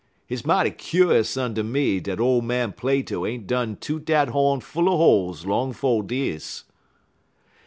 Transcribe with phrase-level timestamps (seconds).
[0.25, 4.87] Hit's mighty kuse unter me dat ole man Plato ain't done toot dat hawn full
[4.87, 6.63] er holes long 'fo' dis.